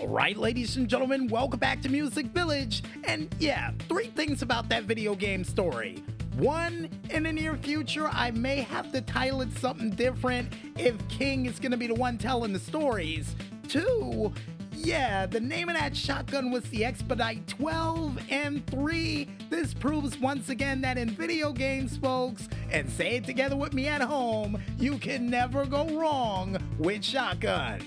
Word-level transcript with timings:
All 0.00 0.08
right, 0.08 0.34
ladies 0.34 0.78
and 0.78 0.88
gentlemen, 0.88 1.28
welcome 1.28 1.60
back 1.60 1.82
to 1.82 1.90
Music 1.90 2.24
Village. 2.28 2.82
And 3.04 3.28
yeah, 3.38 3.72
three 3.86 4.06
things 4.06 4.40
about 4.40 4.66
that 4.70 4.84
video 4.84 5.14
game 5.14 5.44
story. 5.44 6.02
One, 6.38 6.88
in 7.10 7.24
the 7.24 7.32
near 7.32 7.54
future, 7.58 8.08
I 8.10 8.30
may 8.30 8.62
have 8.62 8.92
to 8.92 9.02
title 9.02 9.42
it 9.42 9.52
something 9.58 9.90
different 9.90 10.54
if 10.78 10.96
King 11.08 11.44
is 11.44 11.58
going 11.58 11.72
to 11.72 11.76
be 11.76 11.86
the 11.86 11.94
one 11.94 12.16
telling 12.16 12.54
the 12.54 12.58
stories. 12.58 13.36
Two, 13.68 14.32
yeah, 14.72 15.26
the 15.26 15.38
name 15.38 15.68
of 15.68 15.76
that 15.76 15.94
shotgun 15.94 16.50
was 16.50 16.64
the 16.70 16.82
Expedite 16.82 17.46
12. 17.46 18.18
And 18.30 18.66
three, 18.68 19.28
this 19.50 19.74
proves 19.74 20.18
once 20.18 20.48
again 20.48 20.80
that 20.80 20.96
in 20.96 21.10
video 21.10 21.52
games, 21.52 21.98
folks, 21.98 22.48
and 22.70 22.88
say 22.88 23.16
it 23.16 23.24
together 23.24 23.54
with 23.56 23.74
me 23.74 23.86
at 23.86 24.00
home, 24.00 24.62
you 24.78 24.96
can 24.96 25.28
never 25.28 25.66
go 25.66 25.86
wrong 25.90 26.56
with 26.78 27.04
shotguns. 27.04 27.84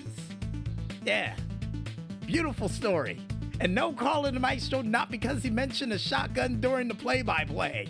Yeah, 1.04 1.34
beautiful 2.26 2.68
story. 2.68 3.20
And 3.60 3.74
no 3.74 3.92
call 3.92 4.22
the 4.22 4.32
maestro, 4.32 4.82
not 4.82 5.10
because 5.10 5.42
he 5.42 5.50
mentioned 5.50 5.92
a 5.92 5.98
shotgun 5.98 6.60
during 6.60 6.88
the 6.88 6.94
play 6.94 7.22
by 7.22 7.44
play. 7.44 7.88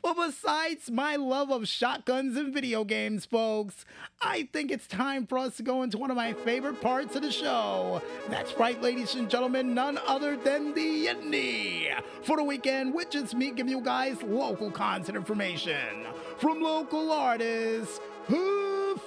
But 0.00 0.14
besides 0.14 0.90
my 0.90 1.16
love 1.16 1.50
of 1.50 1.68
shotguns 1.68 2.36
and 2.36 2.54
video 2.54 2.82
games, 2.82 3.26
folks, 3.26 3.84
I 4.22 4.48
think 4.52 4.70
it's 4.70 4.86
time 4.86 5.26
for 5.26 5.36
us 5.36 5.58
to 5.58 5.62
go 5.62 5.82
into 5.82 5.98
one 5.98 6.10
of 6.10 6.16
my 6.16 6.32
favorite 6.32 6.80
parts 6.80 7.14
of 7.14 7.20
the 7.20 7.30
show. 7.30 8.00
That's 8.30 8.56
right, 8.58 8.80
ladies 8.80 9.16
and 9.16 9.28
gentlemen, 9.28 9.74
none 9.74 9.98
other 10.06 10.36
than 10.36 10.72
the 10.72 11.08
Indy 11.08 11.90
for 12.22 12.38
the 12.38 12.44
weekend, 12.44 12.94
which 12.94 13.14
is 13.14 13.34
me 13.34 13.50
giving 13.50 13.70
you 13.70 13.82
guys 13.82 14.22
local 14.22 14.70
concert 14.70 15.14
information 15.14 16.06
from 16.38 16.62
local 16.62 17.12
artists 17.12 18.00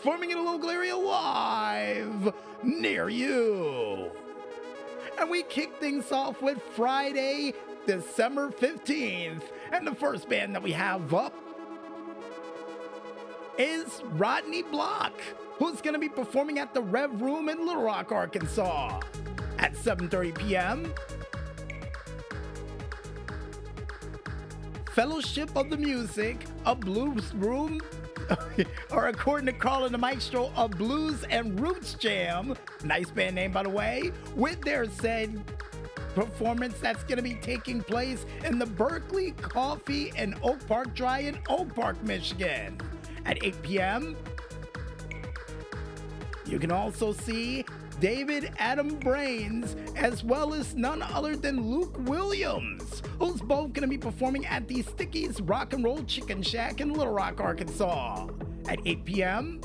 performing 0.01 0.31
in 0.31 0.37
a 0.39 0.41
local 0.41 0.67
area 0.67 0.97
live 0.97 2.33
near 2.63 3.07
you. 3.07 4.09
And 5.19 5.29
we 5.29 5.43
kick 5.43 5.75
things 5.79 6.11
off 6.11 6.41
with 6.41 6.59
Friday, 6.75 7.53
December 7.85 8.49
15th. 8.49 9.43
And 9.71 9.85
the 9.85 9.93
first 9.93 10.27
band 10.27 10.55
that 10.55 10.63
we 10.63 10.71
have 10.71 11.13
up 11.13 11.35
is 13.59 14.01
Rodney 14.13 14.63
Block, 14.63 15.13
who's 15.59 15.81
going 15.81 15.93
to 15.93 15.99
be 15.99 16.09
performing 16.09 16.57
at 16.57 16.73
the 16.73 16.81
Rev 16.81 17.21
Room 17.21 17.47
in 17.47 17.63
Little 17.63 17.83
Rock, 17.83 18.11
Arkansas 18.11 19.01
at 19.59 19.75
7:30 19.75 20.35
p.m. 20.35 20.93
Fellowship 24.93 25.55
of 25.55 25.69
the 25.69 25.77
Music, 25.77 26.43
a 26.65 26.73
blues 26.73 27.35
room, 27.35 27.79
or 28.91 29.07
according 29.07 29.45
to 29.47 29.53
Carl 29.53 29.71
Carlin 29.81 29.91
the 29.91 29.97
Maestro, 29.97 30.51
a 30.55 30.67
blues 30.67 31.23
and 31.29 31.59
roots 31.59 31.93
jam. 31.95 32.55
Nice 32.83 33.09
band 33.09 33.35
name, 33.35 33.51
by 33.51 33.63
the 33.63 33.69
way, 33.69 34.11
with 34.35 34.61
their 34.61 34.89
said 34.89 35.41
performance 36.13 36.77
that's 36.79 37.03
going 37.03 37.17
to 37.17 37.23
be 37.23 37.35
taking 37.35 37.81
place 37.81 38.25
in 38.43 38.59
the 38.59 38.65
Berkeley 38.65 39.31
Coffee 39.31 40.11
and 40.17 40.35
Oak 40.43 40.65
Park 40.67 40.93
Dry 40.93 41.19
in 41.19 41.39
Oak 41.49 41.73
Park, 41.73 42.01
Michigan 42.03 42.77
at 43.25 43.43
8 43.43 43.61
p.m. 43.61 44.15
You 46.45 46.59
can 46.59 46.71
also 46.71 47.13
see 47.13 47.65
David 48.01 48.51
Adam 48.57 48.97
Byrnes, 48.97 49.75
as 49.95 50.23
well 50.23 50.55
as 50.55 50.73
none 50.73 51.03
other 51.03 51.35
than 51.35 51.69
Luke 51.69 51.95
Williams, 51.99 53.03
who's 53.19 53.39
both 53.41 53.73
going 53.73 53.83
to 53.83 53.87
be 53.87 53.97
performing 53.99 54.43
at 54.47 54.67
the 54.67 54.81
Stickyz 54.81 55.39
Rock 55.47 55.73
and 55.73 55.83
Roll 55.83 56.03
Chicken 56.05 56.41
Shack 56.41 56.81
in 56.81 56.93
Little 56.93 57.13
Rock, 57.13 57.39
Arkansas 57.39 58.27
at 58.67 58.79
8 58.83 59.05
p.m. 59.05 59.61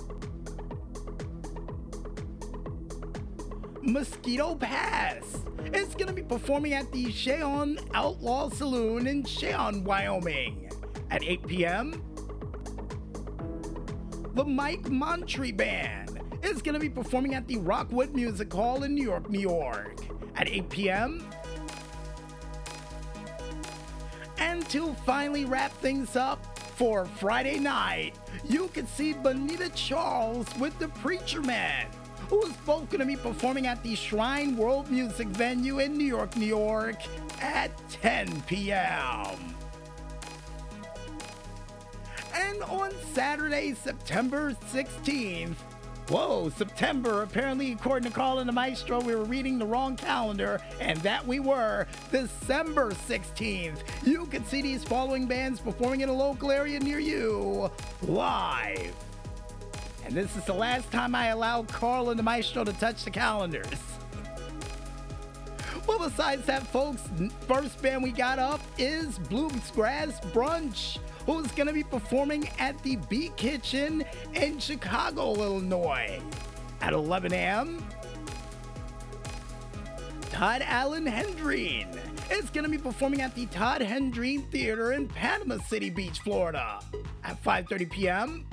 Mosquito 3.80 4.54
Pass 4.54 5.38
is 5.72 5.94
going 5.94 6.08
to 6.08 6.12
be 6.12 6.22
performing 6.22 6.74
at 6.74 6.92
the 6.92 7.10
Cheyenne 7.10 7.78
Outlaw 7.94 8.50
Saloon 8.50 9.06
in 9.06 9.24
Cheyenne, 9.24 9.82
Wyoming 9.82 10.70
at 11.10 11.22
8 11.24 11.46
p.m. 11.46 12.02
The 14.34 14.44
Mike 14.44 14.90
Montre 14.90 15.52
Band 15.52 16.20
is 16.42 16.62
going 16.62 16.74
to 16.74 16.80
be 16.80 16.88
performing 16.88 17.34
at 17.34 17.46
the 17.46 17.58
Rockwood 17.58 18.14
Music 18.14 18.52
Hall 18.52 18.82
in 18.82 18.94
New 18.94 19.04
York, 19.04 19.28
New 19.28 19.40
York 19.40 19.96
at 20.36 20.48
8 20.48 20.68
p.m. 20.70 21.28
And 24.38 24.68
to 24.70 24.94
finally 25.06 25.44
wrap 25.44 25.72
things 25.72 26.16
up 26.16 26.58
for 26.58 27.06
Friday 27.06 27.58
night, 27.58 28.14
you 28.44 28.68
can 28.68 28.86
see 28.86 29.12
Bonita 29.12 29.70
Charles 29.70 30.46
with 30.58 30.78
the 30.78 30.88
Preacher 30.88 31.42
Man 31.42 31.88
who 32.28 32.42
is 32.44 32.52
both 32.64 32.88
going 32.90 33.00
to 33.00 33.06
be 33.06 33.16
performing 33.16 33.66
at 33.66 33.82
the 33.82 33.94
Shrine 33.94 34.56
World 34.56 34.90
Music 34.90 35.28
venue 35.28 35.78
in 35.78 35.96
New 35.96 36.06
York, 36.06 36.36
New 36.36 36.46
York 36.46 36.96
at 37.40 37.70
10 37.88 38.42
p.m. 38.42 39.54
And 42.34 42.62
on 42.64 42.92
Saturday, 43.12 43.74
September 43.74 44.52
16th, 44.72 45.54
Whoa, 46.08 46.50
September. 46.50 47.22
Apparently, 47.22 47.72
according 47.72 48.08
to 48.08 48.16
Colin 48.16 48.46
the 48.46 48.52
Maestro, 48.52 49.00
we 49.00 49.16
were 49.16 49.24
reading 49.24 49.58
the 49.58 49.66
wrong 49.66 49.96
calendar, 49.96 50.60
and 50.80 51.00
that 51.00 51.26
we 51.26 51.40
were. 51.40 51.88
December 52.12 52.92
16th. 52.92 53.78
You 54.04 54.26
can 54.26 54.44
see 54.44 54.62
these 54.62 54.84
following 54.84 55.26
bands 55.26 55.58
performing 55.58 56.02
in 56.02 56.08
a 56.08 56.12
local 56.12 56.52
area 56.52 56.78
near 56.78 57.00
you 57.00 57.68
live. 58.02 58.94
And 60.04 60.14
this 60.14 60.36
is 60.36 60.44
the 60.44 60.54
last 60.54 60.92
time 60.92 61.16
I 61.16 61.28
allow 61.28 61.64
Carl 61.64 62.10
and 62.10 62.18
the 62.18 62.22
Maestro 62.22 62.62
to 62.62 62.72
touch 62.74 63.02
the 63.04 63.10
calendars. 63.10 63.66
Well, 65.88 65.98
besides 65.98 66.46
that, 66.46 66.64
folks, 66.68 67.02
first 67.48 67.82
band 67.82 68.04
we 68.04 68.12
got 68.12 68.38
up 68.38 68.60
is 68.78 69.18
Bluesgrass 69.18 70.20
Brunch, 70.32 70.98
who's 71.26 71.50
going 71.52 71.66
to 71.66 71.72
be 71.72 71.82
performing 71.82 72.48
at 72.58 72.80
the 72.82 72.96
Beat 73.10 73.36
Kitchen 73.36 74.04
in 74.34 74.58
Chicago, 74.60 75.34
Illinois 75.34 76.20
at 76.80 76.92
11 76.92 77.32
a.m. 77.32 77.84
Todd 80.30 80.62
Allen 80.64 81.04
Herendeen 81.04 81.98
is 82.30 82.48
going 82.50 82.64
to 82.64 82.70
be 82.70 82.78
performing 82.78 83.22
at 83.22 83.34
the 83.34 83.46
Todd 83.46 83.80
Herendeen 83.80 84.48
Theater 84.50 84.92
in 84.92 85.08
Panama 85.08 85.58
City 85.58 85.90
Beach, 85.90 86.20
Florida 86.20 86.80
at 87.24 87.42
5:30 87.42 87.90
p.m. 87.90 88.46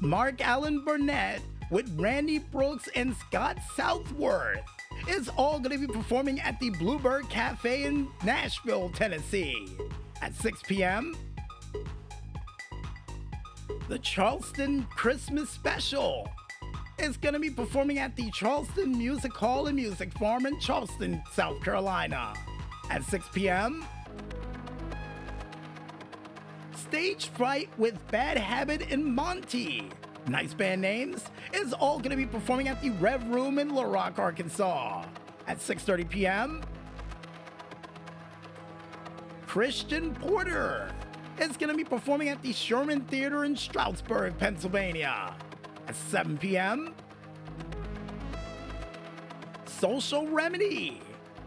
Mark 0.00 0.40
Allen 0.46 0.84
Burnett 0.84 1.40
with 1.70 1.90
Randy 1.98 2.38
Brooks 2.38 2.88
and 2.94 3.16
Scott 3.16 3.58
Southworth 3.74 4.60
is 5.08 5.28
all 5.36 5.58
going 5.58 5.80
to 5.80 5.86
be 5.86 5.92
performing 5.92 6.40
at 6.40 6.60
the 6.60 6.70
Bluebird 6.70 7.28
Cafe 7.30 7.84
in 7.84 8.08
Nashville, 8.24 8.90
Tennessee 8.90 9.66
at 10.22 10.34
6 10.34 10.62
p.m. 10.62 11.16
The 13.88 13.98
Charleston 13.98 14.86
Christmas 14.90 15.48
Special 15.50 16.28
is 16.98 17.16
going 17.16 17.34
to 17.34 17.40
be 17.40 17.50
performing 17.50 17.98
at 17.98 18.16
the 18.16 18.30
Charleston 18.30 18.96
Music 18.96 19.32
Hall 19.32 19.66
and 19.66 19.76
Music 19.76 20.12
Farm 20.14 20.46
in 20.46 20.58
Charleston, 20.60 21.22
South 21.32 21.62
Carolina 21.62 22.34
at 22.90 23.04
6 23.04 23.26
p.m. 23.32 23.84
Stage 26.74 27.28
Fright 27.28 27.68
with 27.78 27.98
Bad 28.10 28.38
Habit 28.38 28.90
and 28.90 29.04
Monty. 29.04 29.90
Nice 30.28 30.54
band 30.54 30.80
names. 30.80 31.26
Is 31.52 31.72
all 31.72 31.98
going 31.98 32.10
to 32.10 32.16
be 32.16 32.26
performing 32.26 32.68
at 32.68 32.80
the 32.82 32.90
Rev 32.90 33.26
Room 33.28 33.58
in 33.58 33.74
Little 33.74 33.90
Rock, 33.90 34.18
Arkansas 34.18 35.04
at 35.46 35.58
6:30 35.58 36.08
p.m. 36.08 36.62
Christian 39.56 40.14
Porter 40.14 40.90
is 41.40 41.56
going 41.56 41.70
to 41.70 41.74
be 41.74 41.82
performing 41.82 42.28
at 42.28 42.42
the 42.42 42.52
Sherman 42.52 43.00
Theater 43.06 43.46
in 43.46 43.56
Stroudsburg, 43.56 44.36
Pennsylvania 44.36 45.34
at 45.88 45.96
7 45.96 46.36
p.m. 46.36 46.94
Social 49.64 50.26
Remedy 50.26 51.00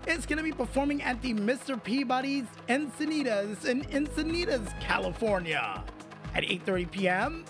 is 0.07 0.25
going 0.25 0.38
to 0.38 0.44
be 0.44 0.51
performing 0.51 1.03
at 1.03 1.21
the 1.21 1.35
Mr. 1.35 1.81
Peabody's 1.83 2.47
Encinitas 2.67 3.65
in 3.65 3.83
Encinitas, 3.83 4.67
California 4.79 5.83
at 6.33 6.44
8:30 6.44 6.89
p.m. 6.89 7.45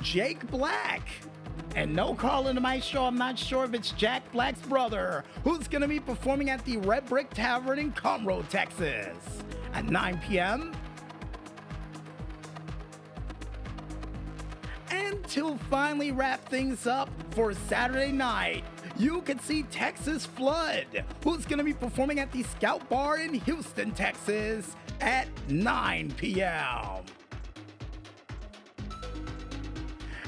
Jake 0.00 0.44
Black. 0.50 1.08
And 1.76 1.94
no 1.94 2.14
call 2.14 2.48
into 2.48 2.60
my 2.60 2.78
show, 2.78 3.04
I'm 3.04 3.18
not 3.18 3.38
sure 3.38 3.64
if 3.64 3.74
it's 3.74 3.90
Jack 3.92 4.30
Black's 4.32 4.60
brother, 4.60 5.24
who's 5.42 5.66
going 5.66 5.82
to 5.82 5.88
be 5.88 5.98
performing 5.98 6.50
at 6.50 6.64
the 6.64 6.76
Red 6.78 7.06
Brick 7.06 7.30
Tavern 7.30 7.78
in 7.78 7.92
Conroe, 7.92 8.48
Texas 8.48 9.16
at 9.72 9.84
9 9.86 10.20
p.m. 10.26 10.72
And 14.90 15.26
to 15.30 15.58
finally 15.68 16.12
wrap 16.12 16.48
things 16.48 16.86
up 16.86 17.10
for 17.30 17.52
Saturday 17.52 18.12
night, 18.12 18.62
you 18.96 19.22
can 19.22 19.40
see 19.40 19.64
Texas 19.64 20.24
Flood, 20.24 20.86
who's 21.24 21.44
going 21.44 21.58
to 21.58 21.64
be 21.64 21.72
performing 21.72 22.20
at 22.20 22.30
the 22.30 22.44
Scout 22.44 22.88
Bar 22.88 23.18
in 23.18 23.34
Houston, 23.34 23.90
Texas 23.90 24.76
at 25.00 25.26
9 25.48 26.12
p.m. 26.12 27.02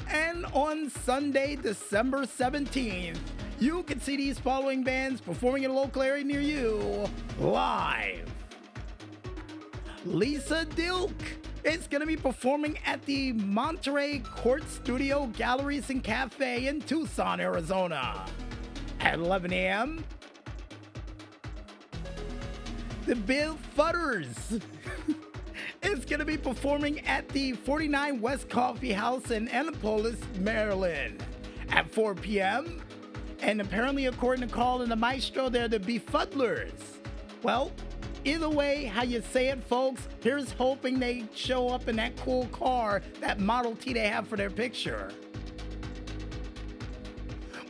And 0.09 0.45
on 0.53 0.89
Sunday, 0.89 1.55
December 1.55 2.25
17th, 2.25 3.17
you 3.59 3.83
can 3.83 3.99
see 3.99 4.15
these 4.15 4.39
following 4.39 4.83
bands 4.83 5.19
performing 5.19 5.63
in 5.63 5.71
a 5.71 5.73
local 5.73 6.01
area 6.01 6.23
near 6.23 6.39
you 6.39 7.05
live. 7.39 8.29
Lisa 10.05 10.65
Dilk 10.65 11.11
is 11.63 11.87
going 11.87 12.01
to 12.01 12.07
be 12.07 12.15
performing 12.15 12.77
at 12.85 13.03
the 13.05 13.33
Monterey 13.33 14.19
Court 14.19 14.63
Studio 14.69 15.27
Galleries 15.35 15.89
and 15.89 16.03
Cafe 16.03 16.67
in 16.67 16.81
Tucson, 16.81 17.41
Arizona 17.41 18.25
at 19.01 19.15
11 19.15 19.51
a.m. 19.51 20.03
The 23.05 23.15
Bill 23.15 23.57
Fudders 23.75 24.61
is 25.87 26.03
going 26.05 26.19
to 26.19 26.25
be 26.25 26.37
performing 26.37 26.99
at 27.07 27.27
the 27.29 27.53
49 27.53 28.19
West 28.19 28.49
Coffee 28.49 28.91
House 28.91 29.31
in 29.31 29.47
Annapolis, 29.47 30.17
Maryland 30.39 31.23
at 31.69 31.89
4 31.89 32.15
p.m. 32.15 32.81
And 33.39 33.61
apparently, 33.61 34.07
according 34.07 34.47
to 34.47 34.53
Carl 34.53 34.81
and 34.81 34.91
the 34.91 34.95
Maestro, 34.95 35.49
they're 35.49 35.67
the 35.67 35.79
Befuddlers. 35.79 36.71
Well, 37.41 37.71
either 38.25 38.49
way, 38.49 38.85
how 38.85 39.03
you 39.03 39.21
say 39.21 39.47
it, 39.47 39.63
folks, 39.63 40.07
here's 40.21 40.51
hoping 40.51 40.99
they 40.99 41.25
show 41.33 41.69
up 41.69 41.87
in 41.87 41.95
that 41.95 42.17
cool 42.17 42.47
car, 42.47 43.01
that 43.21 43.39
Model 43.39 43.75
T 43.75 43.93
they 43.93 44.07
have 44.07 44.27
for 44.27 44.35
their 44.35 44.49
picture. 44.49 45.11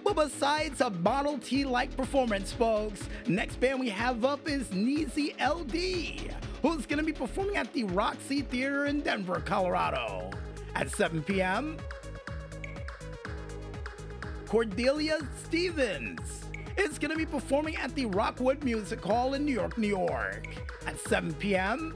But 0.04 0.16
besides 0.16 0.82
a 0.82 0.90
Model 0.90 1.38
T 1.38 1.66
like 1.66 1.96
performance, 1.96 2.52
folks, 2.52 3.08
next 3.28 3.60
band 3.60 3.80
we 3.80 3.90
have 3.90 4.26
up 4.26 4.48
is 4.50 4.68
Neezy 4.70 5.34
LD, 5.40 6.34
who's 6.70 6.86
going 6.86 7.00
to 7.00 7.06
be 7.06 7.14
performing 7.14 7.58
at 7.58 7.72
the 7.74 7.84
Roxy 7.86 8.42
Theater 8.42 8.86
in 8.86 9.02
Denver, 9.02 9.42
Colorado 9.46 10.32
at 10.76 10.90
7 10.90 11.24
p.m. 11.24 11.78
Cordelia 14.48 15.18
Stevens 15.44 16.46
is 16.78 17.00
going 17.00 17.12
to 17.12 17.18
be 17.18 17.26
performing 17.26 17.76
at 17.76 17.94
the 17.96 18.06
Rockwood 18.06 18.64
Music 18.64 19.04
Hall 19.04 19.34
in 19.34 19.46
New 19.46 19.54
York, 19.54 19.78
New 19.78 19.88
York 19.88 20.48
at 20.86 21.00
7 21.00 21.34
p.m. 21.36 21.96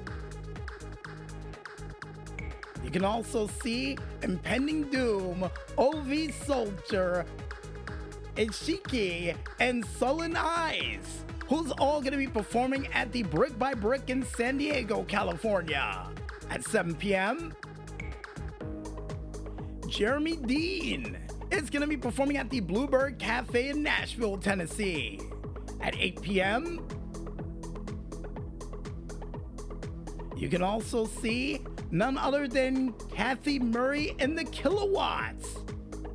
You 2.83 2.89
can 2.89 3.05
also 3.05 3.47
see 3.47 3.97
Impending 4.23 4.83
Doom, 4.89 5.49
OV 5.77 6.33
Soldier, 6.45 7.25
Ishiki, 8.35 9.35
and 9.59 9.85
Sullen 9.85 10.35
Eyes, 10.35 11.23
who's 11.51 11.71
all 11.73 11.99
going 11.99 12.13
to 12.13 12.17
be 12.17 12.27
performing 12.27 12.87
at 12.93 13.11
the 13.11 13.23
Brick 13.23 13.59
by 13.59 13.73
Brick 13.73 14.09
in 14.09 14.23
San 14.23 14.57
Diego, 14.57 15.03
California 15.03 16.07
at 16.49 16.63
7 16.63 16.95
p.m. 16.95 17.53
Jeremy 19.85 20.37
Dean 20.37 21.17
is 21.51 21.69
going 21.69 21.81
to 21.81 21.87
be 21.87 21.97
performing 21.97 22.37
at 22.37 22.49
the 22.49 22.61
Bluebird 22.61 23.19
Cafe 23.19 23.67
in 23.67 23.83
Nashville, 23.83 24.37
Tennessee 24.37 25.19
at 25.81 25.93
8 25.97 26.21
p.m. 26.21 26.87
You 30.37 30.47
can 30.47 30.61
also 30.61 31.05
see 31.05 31.65
none 31.91 32.17
other 32.17 32.47
than 32.47 32.93
Kathy 33.13 33.59
Murray 33.59 34.15
and 34.19 34.37
the 34.37 34.45
Kilowatts. 34.45 35.57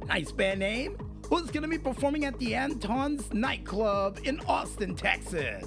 Nice 0.09 0.33
band 0.33 0.61
name 0.61 0.97
who's 1.29 1.51
going 1.51 1.63
to 1.63 1.69
be 1.69 1.79
performing 1.79 2.25
at 2.25 2.39
the 2.39 2.55
Antone's 2.55 3.33
nightclub 3.33 4.21
in 4.25 4.41
Austin, 4.41 4.95
Texas 4.95 5.65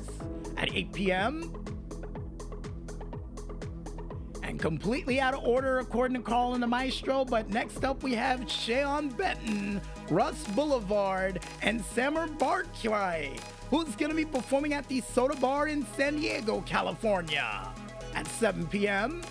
at 0.57 0.73
8 0.73 0.93
p.m. 0.93 1.53
And 4.43 4.59
completely 4.59 5.19
out 5.19 5.33
of 5.33 5.43
order 5.43 5.79
according 5.79 6.17
to 6.17 6.23
Carl 6.23 6.53
and 6.53 6.63
the 6.63 6.67
Maestro, 6.67 7.23
but 7.23 7.49
next 7.49 7.83
up 7.83 8.01
we 8.03 8.15
have 8.15 8.41
Shayon 8.41 9.15
Benton, 9.15 9.81
Russ 10.09 10.47
Boulevard, 10.47 11.41
and 11.61 11.83
Sammer 11.85 12.27
Barkley, 12.27 13.31
who's 13.69 13.95
going 13.95 14.09
to 14.09 14.15
be 14.15 14.25
performing 14.25 14.73
at 14.73 14.87
the 14.87 15.01
Soda 15.01 15.35
Bar 15.35 15.67
in 15.67 15.85
San 15.95 16.15
Diego, 16.15 16.61
California 16.61 17.71
at 18.15 18.25
7 18.27 18.65
p.m. 18.67 19.21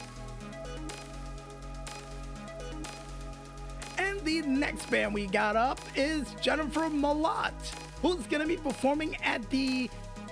the 4.29 4.43
next 4.43 4.91
band 4.91 5.15
we 5.15 5.27
got 5.27 5.57
up 5.57 5.81
is 5.97 6.35
Jennifer 6.43 6.83
Malott, 6.91 7.55
who's 8.03 8.27
going 8.27 8.43
to 8.43 8.47
be 8.47 8.59
performing 8.59 9.17
at 9.23 9.49
the 9.49 9.89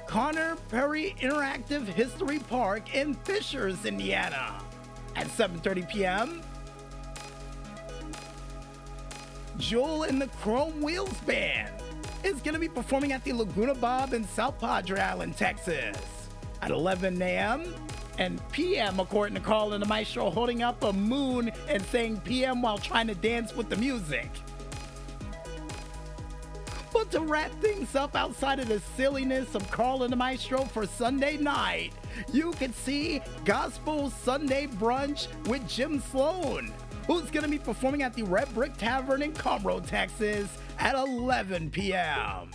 Conner 0.07 0.57
Prairie 0.69 1.17
Interactive 1.19 1.87
History 1.87 2.39
Park 2.39 2.95
in 2.95 3.15
Fishers, 3.15 3.87
Indiana 3.87 4.61
at 5.15 5.29
7:30 5.29 5.89
p.m. 5.89 6.43
Jewel 9.57 10.03
and 10.03 10.21
the 10.21 10.29
Chrome 10.43 10.83
Wheels 10.83 11.19
Band 11.21 11.73
is 12.23 12.43
going 12.43 12.53
to 12.53 12.61
be 12.61 12.69
performing 12.69 13.13
at 13.13 13.25
the 13.25 13.33
Laguna 13.33 13.75
Bob 13.75 14.13
in 14.13 14.29
South 14.29 14.61
Padre 14.61 15.01
Island, 15.01 15.39
Texas 15.39 15.97
at 16.61 16.71
11 16.71 17.23
a.m 17.23 17.75
and 18.19 18.41
PM, 18.51 19.01
according 19.01 19.35
to 19.35 19.41
Carl 19.41 19.73
and 19.73 19.83
the 19.83 19.87
Maestro, 19.87 20.31
holding 20.31 20.63
up 20.63 20.83
a 20.85 20.93
moon 20.93 21.51
and 21.69 21.83
saying 21.87 22.21
PM 22.21 22.63
while 22.63 22.79
trying 22.79 23.07
to 23.09 23.15
dance 23.15 23.55
with 23.55 23.69
the 23.69 23.77
music. 23.77 24.31
But 26.93 27.11
to 27.11 27.21
wrap 27.21 27.51
things 27.61 27.95
up 27.95 28.17
outside 28.17 28.59
of 28.59 28.69
the 28.69 28.81
silliness 28.97 29.55
of 29.55 29.71
Carl 29.71 30.05
and 30.05 30.13
the 30.13 30.17
Maestro 30.17 30.65
for 30.65 30.87
Sunday 30.87 31.37
night, 31.37 31.93
you 32.33 32.53
can 32.53 32.73
see 32.73 33.21
Gospel 33.45 34.09
Sunday 34.09 34.67
Brunch 34.67 35.29
with 35.47 35.69
Jim 35.69 36.01
Sloan, 36.01 36.73
who's 37.07 37.31
going 37.31 37.45
to 37.45 37.51
be 37.51 37.59
performing 37.59 38.03
at 38.03 38.15
the 38.15 38.23
Red 38.23 38.53
Brick 38.55 38.77
Tavern 38.79 39.23
in 39.23 39.33
Conroe, 39.33 39.87
Texas 39.87 40.49
at 40.79 40.95
11 40.95 41.71
p.m. 41.71 42.51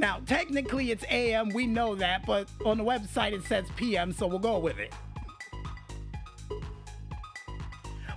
Now, 0.00 0.22
technically 0.24 0.92
it's 0.92 1.04
AM, 1.10 1.50
we 1.50 1.66
know 1.66 1.94
that, 1.94 2.24
but 2.24 2.48
on 2.64 2.78
the 2.78 2.84
website 2.84 3.32
it 3.32 3.44
says 3.44 3.66
PM, 3.76 4.14
so 4.14 4.26
we'll 4.26 4.38
go 4.38 4.58
with 4.58 4.78
it. 4.78 4.94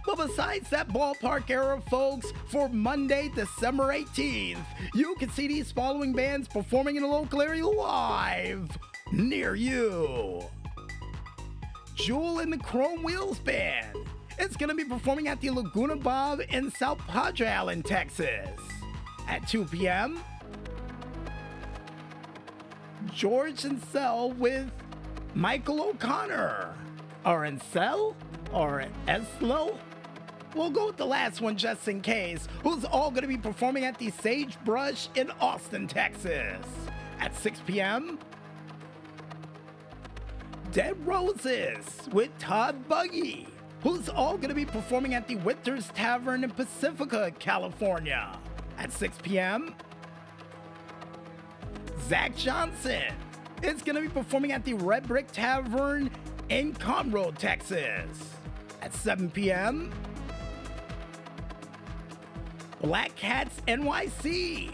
But 0.05 0.15
besides 0.15 0.69
that 0.69 0.87
ballpark 0.87 1.49
era, 1.49 1.81
folks, 1.89 2.31
for 2.47 2.69
Monday, 2.69 3.29
December 3.35 3.93
18th, 3.93 4.63
you 4.93 5.13
can 5.15 5.29
see 5.29 5.47
these 5.47 5.73
following 5.73 6.13
bands 6.13 6.47
performing 6.47 6.95
in 6.95 7.03
a 7.03 7.07
local 7.07 7.41
area 7.41 7.67
live 7.67 8.77
near 9.11 9.53
you. 9.53 10.41
Jewel 11.95 12.39
and 12.39 12.53
the 12.53 12.57
Chrome 12.59 13.03
Wheels 13.03 13.39
Band. 13.39 13.97
It's 14.39 14.55
going 14.55 14.69
to 14.69 14.75
be 14.75 14.85
performing 14.85 15.27
at 15.27 15.41
the 15.41 15.49
Laguna 15.49 15.97
Bob 15.97 16.39
in 16.49 16.71
South 16.71 16.99
Padre 17.09 17.47
Island, 17.47 17.83
Texas 17.83 18.57
at 19.27 19.45
2 19.49 19.65
p.m. 19.65 20.23
George 23.11 23.65
and 23.65 23.83
Cell 23.85 24.31
with 24.31 24.71
Michael 25.33 25.81
O'Connor. 25.81 26.73
Or 27.25 27.45
in 27.45 27.59
Cell? 27.59 28.15
Or 28.51 28.85
Eslo? 29.07 29.77
We'll 30.55 30.69
go 30.69 30.87
with 30.87 30.97
the 30.97 31.05
last 31.05 31.41
one 31.41 31.57
just 31.57 31.87
in 31.87 32.01
case, 32.01 32.47
who's 32.61 32.85
all 32.85 33.09
going 33.09 33.23
to 33.23 33.27
be 33.27 33.37
performing 33.37 33.85
at 33.85 33.97
the 33.97 34.11
Sagebrush 34.11 35.07
in 35.15 35.31
Austin, 35.41 35.87
Texas 35.87 36.65
at 37.19 37.35
6 37.35 37.61
p.m. 37.65 38.19
Dead 40.71 40.95
Roses 41.07 41.83
with 42.11 42.35
Todd 42.37 42.87
Buggy, 42.87 43.47
who's 43.81 44.09
all 44.09 44.37
going 44.37 44.49
to 44.49 44.55
be 44.55 44.65
performing 44.65 45.13
at 45.15 45.27
the 45.27 45.35
Winters 45.37 45.87
Tavern 45.95 46.43
in 46.43 46.51
Pacifica, 46.51 47.31
California 47.39 48.37
at 48.77 48.91
6 48.91 49.17
p.m. 49.23 49.73
Zach 52.07 52.35
Johnson 52.35 53.13
It's 53.61 53.81
going 53.81 53.95
to 53.95 54.01
be 54.01 54.09
performing 54.09 54.51
at 54.51 54.65
the 54.65 54.73
Red 54.73 55.07
Brick 55.07 55.31
Tavern 55.31 56.11
in 56.49 56.73
Conroe, 56.73 57.35
Texas 57.37 58.35
at 58.81 58.93
7 58.93 59.31
p.m. 59.31 59.91
Black 62.81 63.15
Cats 63.15 63.61
NYC. 63.67 64.73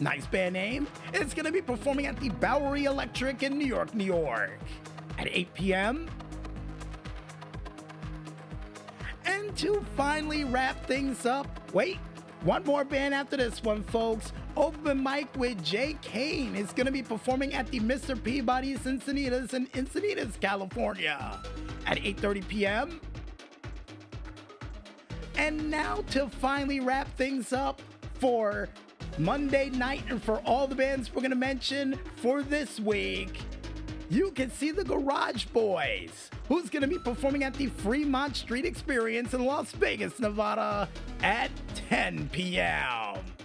Nice 0.00 0.26
band 0.26 0.54
name. 0.54 0.86
It's 1.12 1.34
going 1.34 1.44
to 1.44 1.52
be 1.52 1.60
performing 1.60 2.06
at 2.06 2.18
the 2.18 2.30
Bowery 2.30 2.84
Electric 2.84 3.42
in 3.42 3.58
New 3.58 3.66
York, 3.66 3.94
New 3.94 4.04
York 4.04 4.58
at 5.18 5.28
8 5.28 5.54
p.m. 5.54 6.10
And 9.26 9.54
to 9.58 9.84
finally 9.96 10.44
wrap 10.44 10.86
things 10.86 11.26
up, 11.26 11.46
wait, 11.74 11.98
one 12.42 12.64
more 12.64 12.84
band 12.84 13.12
after 13.12 13.36
this 13.36 13.62
one, 13.62 13.82
folks. 13.82 14.32
Open 14.58 15.00
mic 15.00 15.28
with 15.36 15.62
Jay 15.62 15.96
Kane 16.02 16.56
is 16.56 16.72
going 16.72 16.86
to 16.86 16.92
be 16.92 17.00
performing 17.00 17.54
at 17.54 17.68
the 17.68 17.78
Mr. 17.78 18.20
Peabody's 18.20 18.80
Encinitas 18.80 19.54
in 19.54 19.68
Encinitas, 19.68 20.40
California 20.40 21.40
at 21.86 21.98
8:30 21.98 22.48
p.m. 22.48 23.00
And 25.36 25.70
now 25.70 26.02
to 26.10 26.28
finally 26.28 26.80
wrap 26.80 27.06
things 27.16 27.52
up 27.52 27.80
for 28.14 28.68
Monday 29.16 29.70
night 29.70 30.02
and 30.08 30.20
for 30.20 30.40
all 30.40 30.66
the 30.66 30.74
bands 30.74 31.14
we're 31.14 31.22
going 31.22 31.30
to 31.30 31.36
mention 31.36 31.96
for 32.16 32.42
this 32.42 32.80
week, 32.80 33.38
you 34.10 34.32
can 34.32 34.50
see 34.50 34.72
the 34.72 34.82
Garage 34.82 35.44
Boys, 35.46 36.30
who's 36.48 36.68
going 36.68 36.82
to 36.82 36.88
be 36.88 36.98
performing 36.98 37.44
at 37.44 37.54
the 37.54 37.68
Fremont 37.68 38.34
Street 38.34 38.64
Experience 38.64 39.34
in 39.34 39.44
Las 39.44 39.70
Vegas, 39.70 40.18
Nevada 40.18 40.88
at 41.22 41.52
10 41.88 42.28
p.m. 42.30 43.37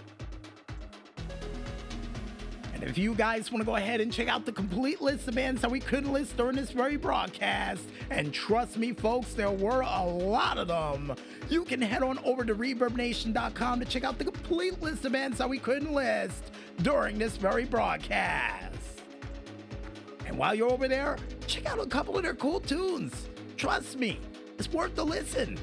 If 2.84 2.98
you 2.98 3.14
guys 3.14 3.50
want 3.50 3.62
to 3.62 3.64
go 3.64 3.76
ahead 3.76 4.02
and 4.02 4.12
check 4.12 4.28
out 4.28 4.44
the 4.44 4.52
complete 4.52 5.00
list 5.00 5.26
of 5.26 5.34
bands 5.34 5.62
that 5.62 5.70
we 5.70 5.80
couldn't 5.80 6.12
list 6.12 6.36
during 6.36 6.56
this 6.56 6.70
very 6.70 6.98
broadcast, 6.98 7.82
and 8.10 8.30
trust 8.30 8.76
me, 8.76 8.92
folks, 8.92 9.32
there 9.32 9.50
were 9.50 9.80
a 9.80 10.04
lot 10.04 10.58
of 10.58 10.68
them, 10.68 11.16
you 11.48 11.64
can 11.64 11.80
head 11.80 12.02
on 12.02 12.18
over 12.24 12.44
to 12.44 12.54
ReverbNation.com 12.54 13.80
to 13.80 13.86
check 13.86 14.04
out 14.04 14.18
the 14.18 14.24
complete 14.24 14.82
list 14.82 15.06
of 15.06 15.12
bands 15.12 15.38
that 15.38 15.48
we 15.48 15.58
couldn't 15.58 15.94
list 15.94 16.52
during 16.82 17.16
this 17.16 17.38
very 17.38 17.64
broadcast. 17.64 18.76
And 20.26 20.36
while 20.36 20.54
you're 20.54 20.70
over 20.70 20.86
there, 20.86 21.16
check 21.46 21.64
out 21.64 21.78
a 21.78 21.86
couple 21.86 22.18
of 22.18 22.22
their 22.22 22.34
cool 22.34 22.60
tunes. 22.60 23.30
Trust 23.56 23.98
me, 23.98 24.20
it's 24.58 24.70
worth 24.70 24.94
the 24.94 25.06
listen. 25.06 25.58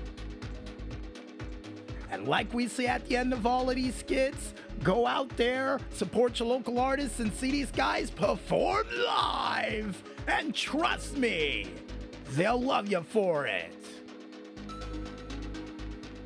And 2.09 2.27
like 2.27 2.51
we 2.51 2.67
say 2.67 2.87
at 2.87 3.07
the 3.07 3.15
end 3.15 3.31
of 3.31 3.45
all 3.45 3.69
of 3.69 3.75
these 3.75 3.93
skits, 3.93 4.55
go 4.83 5.07
out 5.07 5.29
there, 5.37 5.79
support 5.91 6.39
your 6.39 6.49
local 6.49 6.79
artists, 6.79 7.19
and 7.19 7.33
see 7.33 7.51
these 7.51 7.71
guys 7.71 8.09
perform 8.09 8.85
live. 9.05 10.01
And 10.27 10.53
trust 10.53 11.17
me, 11.17 11.73
they'll 12.31 12.61
love 12.61 12.91
you 12.91 13.01
for 13.01 13.45
it. 13.45 13.73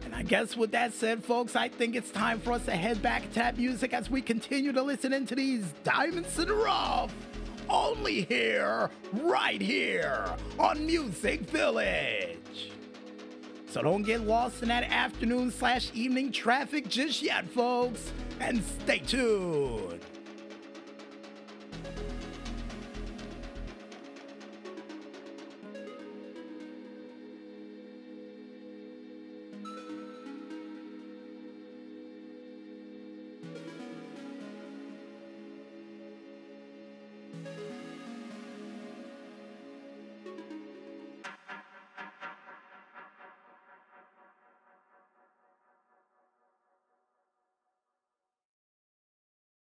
And 0.04 0.14
I 0.14 0.24
guess 0.24 0.56
with 0.56 0.72
that 0.72 0.94
said, 0.94 1.24
folks, 1.24 1.56
I 1.56 1.70
think 1.70 1.96
it's 1.96 2.12
time 2.12 2.40
for 2.40 2.54
us 2.54 2.66
to 2.66 2.76
head 2.76 3.02
back 3.02 3.24
to 3.30 3.36
that 3.36 3.58
music 3.58 3.94
as 3.94 4.10
we 4.10 4.22
continue 4.22 4.72
to 4.72 4.82
listen 4.82 5.14
into 5.14 5.36
these 5.36 5.66
Diamonds 5.84 6.36
the 6.36 6.54
Rough 6.54 7.14
only 7.70 8.22
here, 8.22 8.90
right 9.14 9.60
here 9.60 10.36
on 10.60 10.86
Music 10.86 11.42
Village. 11.50 12.72
So 13.68 13.82
don't 13.82 14.04
get 14.04 14.22
lost 14.22 14.62
in 14.62 14.70
that 14.70 14.84
afternoon 14.84 15.52
slash 15.52 15.92
evening 15.94 16.32
traffic 16.32 16.88
just 16.88 17.22
yet, 17.22 17.50
folks, 17.50 18.14
and 18.39 18.63
stay 18.63 19.00
tuned. 19.00 20.01